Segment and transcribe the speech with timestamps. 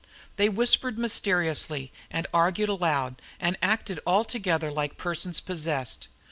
[0.35, 6.07] They whispered mysteriously and argued aloud, and acted altogether like persons possessed.